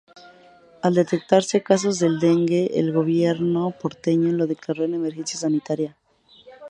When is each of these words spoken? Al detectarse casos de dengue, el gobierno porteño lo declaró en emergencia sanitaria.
Al 0.81 0.95
detectarse 0.95 1.61
casos 1.61 1.99
de 1.99 2.09
dengue, 2.09 2.71
el 2.79 2.91
gobierno 2.91 3.69
porteño 3.79 4.31
lo 4.31 4.47
declaró 4.47 4.83
en 4.85 4.95
emergencia 4.95 5.39
sanitaria. 5.39 5.95